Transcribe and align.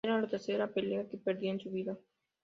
Era 0.03 0.19
la 0.19 0.27
tercera 0.27 0.65
pelea 0.67 1.07
que 1.07 1.19
perdía 1.19 1.51
en 1.51 1.59
su 1.59 1.69
vida. 1.69 1.95